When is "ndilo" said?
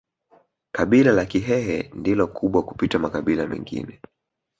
1.93-2.27